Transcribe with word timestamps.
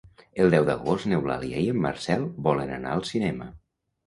El 0.43 0.53
deu 0.53 0.63
d'agost 0.69 1.07
n'Eulàlia 1.11 1.59
i 1.65 1.67
en 1.75 1.83
Marcel 1.83 2.25
volen 2.49 2.73
anar 2.79 2.97
al 2.97 3.07
cinema. 3.13 3.51